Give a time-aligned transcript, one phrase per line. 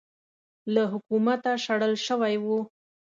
[0.73, 2.47] له حکومته شړل شوی و